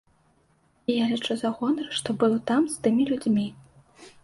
І 0.93 0.95
я 1.03 1.09
лічу 1.11 1.37
за 1.41 1.51
гонар, 1.59 1.87
што 1.99 2.17
быў 2.25 2.33
там 2.51 2.61
з 2.75 2.83
тымі 2.87 3.09
людзьмі. 3.13 3.49